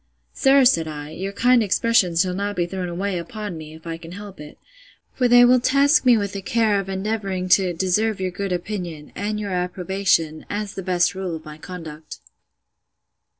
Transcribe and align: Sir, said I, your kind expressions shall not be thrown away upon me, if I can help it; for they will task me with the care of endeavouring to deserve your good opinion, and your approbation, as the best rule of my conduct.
Sir, 0.33 0.65
said 0.65 0.87
I, 0.87 1.11
your 1.11 1.31
kind 1.31 1.61
expressions 1.61 2.23
shall 2.23 2.33
not 2.33 2.55
be 2.55 2.65
thrown 2.65 2.89
away 2.89 3.19
upon 3.19 3.55
me, 3.55 3.75
if 3.75 3.85
I 3.85 3.97
can 3.97 4.13
help 4.13 4.39
it; 4.39 4.57
for 5.13 5.27
they 5.27 5.45
will 5.45 5.59
task 5.59 6.05
me 6.05 6.17
with 6.17 6.31
the 6.33 6.41
care 6.41 6.79
of 6.79 6.89
endeavouring 6.89 7.47
to 7.49 7.71
deserve 7.73 8.19
your 8.19 8.31
good 8.31 8.51
opinion, 8.51 9.11
and 9.13 9.39
your 9.39 9.51
approbation, 9.53 10.43
as 10.49 10.73
the 10.73 10.81
best 10.81 11.13
rule 11.13 11.35
of 11.35 11.45
my 11.45 11.59
conduct. 11.59 12.17